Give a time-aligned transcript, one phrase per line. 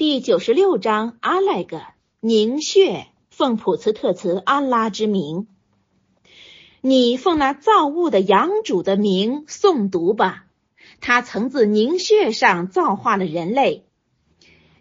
[0.00, 1.82] 第九十六章阿赖格
[2.20, 5.46] 凝血，奉普茨特茨安拉之名，
[6.80, 10.46] 你奉那造物的养主的名诵读吧。
[11.02, 13.84] 他曾自凝血上造化了人类。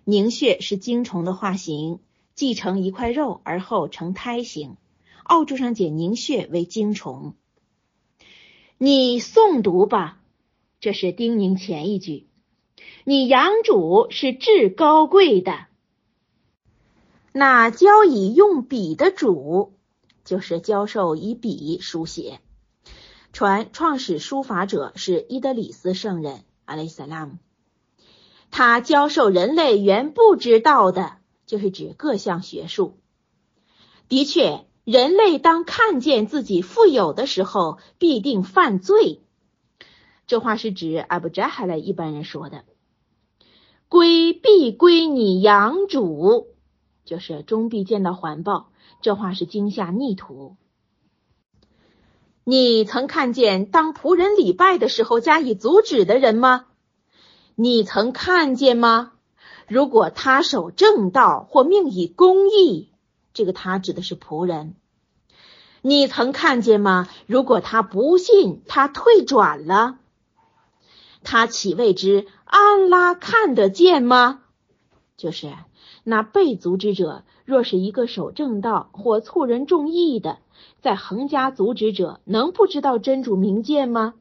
[0.05, 1.99] 凝血是精虫的化形，
[2.33, 4.77] 继承一块肉而后成胎形。
[5.23, 7.33] 奥柱上解凝血为精虫。
[8.77, 10.21] 你诵读吧，
[10.79, 12.28] 这是叮咛前一句。
[13.03, 15.67] 你养主是至高贵的，
[17.31, 19.73] 那教以用笔的主，
[20.25, 22.39] 就是教授以笔书写。
[23.31, 27.37] 传创始书法者是伊德里斯圣人，阿雷萨拉姆。
[28.51, 32.97] 他教授人类原不知道的，就是指各项学术。
[34.07, 39.21] 的确，人类当看见自己富有的时候，必定犯罪。
[40.29, 42.63] 这话是指阿布扎哈莱一般人说的。
[43.87, 46.49] 归必归你养主，
[47.03, 48.69] 就是终必见到环抱。
[49.01, 50.55] 这话是惊吓逆徒。
[52.43, 56.67] 你曾看见当仆人礼拜的时候加以阻止的人吗？
[57.55, 59.13] 你曾看见吗？
[59.67, 62.91] 如果他守正道或命以公义，
[63.33, 64.75] 这个他指的是仆人。
[65.81, 67.09] 你曾看见吗？
[67.25, 69.97] 如果他不信，他退转了，
[71.23, 74.41] 他岂谓之安拉看得见吗？
[75.17, 75.53] 就是
[76.03, 80.39] 那被阻止者，若是一个守正道或促人众义的。
[80.81, 84.15] 在横加阻止者能不知道真主明鉴吗？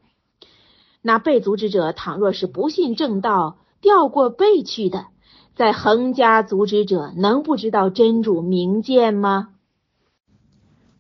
[1.03, 5.07] 那被阻止者倘若是不信正道，掉过背去的，
[5.55, 9.51] 在横加阻止者能不知道真主明鉴吗？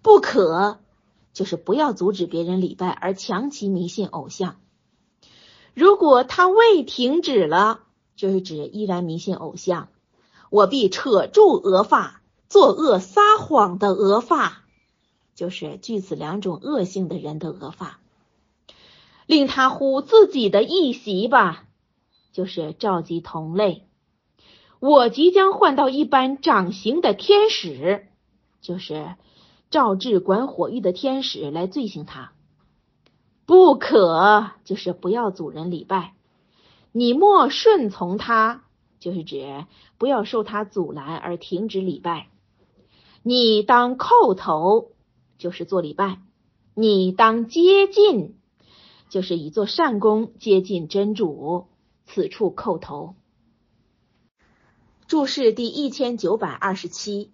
[0.01, 0.79] 不可，
[1.33, 4.57] 就是不要阻止别人礼拜而强其迷信偶像。
[5.79, 7.83] 如果他未停止了，
[8.17, 9.91] 就是指依然迷信偶像，
[10.51, 14.65] 我必扯住额发，作恶撒谎的额发。
[15.37, 18.01] 就是据此两种恶性的人的恶发，
[19.25, 21.63] 令他呼自己的一席吧，
[22.33, 23.86] 就是召集同类。
[24.81, 28.08] 我即将换到一般掌刑的天使，
[28.61, 29.14] 就是
[29.70, 32.33] 召治管火狱的天使来罪行他。
[33.48, 36.13] 不可，就是不要阻人礼拜。
[36.92, 38.64] 你莫顺从他，
[39.01, 39.64] 就是指
[39.97, 42.29] 不要受他阻拦而停止礼拜。
[43.23, 44.92] 你当叩头。
[45.39, 46.19] 就是做礼拜，
[46.75, 48.35] 你当接近，
[49.08, 51.69] 就是以做善功接近真主。
[52.07, 53.14] 此处叩头。
[55.07, 57.31] 注释第一千九百二十七，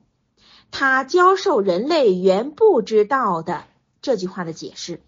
[0.70, 3.64] 他教授人类原不知道的
[4.02, 5.00] 这句话的解释，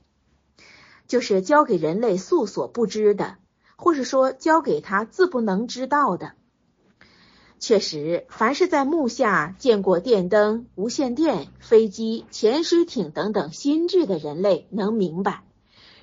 [1.06, 3.36] 就是教给人类素所不知的，
[3.76, 6.32] 或是说教给他自不能知道的。
[7.58, 15.42] 确实，凡是在木下见过电灯、无线电、飞机、潜水艇等等新智的人类，能明白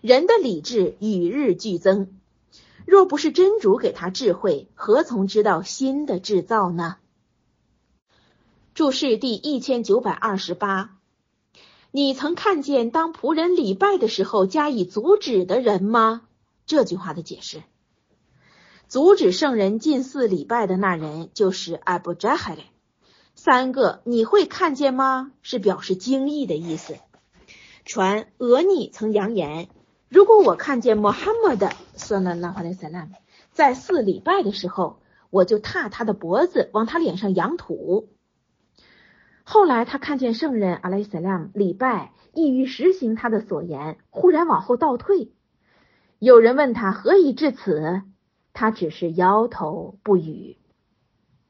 [0.01, 2.19] 人的理智与日俱增。
[2.85, 6.97] 若不是真主给他智慧，何从知道新的制造呢？
[8.73, 10.92] 注释第一千九百二十八：
[11.95, 16.23] 你曾看见当仆人礼拜的时候加以阻止的人吗？
[16.65, 17.61] 这句话的解释。
[18.87, 22.63] 阻止圣人进寺礼拜的那人就是阿布扎哈勒。
[23.35, 25.33] 三个你会看见吗？
[25.43, 26.95] 是表示惊异的意思。
[27.85, 29.69] 传俄尼曾扬言，
[30.09, 33.07] 如果我看见穆罕默德算了那话的萨拉
[33.51, 34.97] 在寺礼拜的时候，
[35.29, 38.09] 我就踏他的脖子，往他脸上扬土。
[39.43, 45.31] 后来他看见圣人阿莱萨拉礼拜，意欲实行他的所言，忽然往后倒退。
[46.19, 48.01] 有人问他何以至此？
[48.53, 50.57] 他只是摇头不语。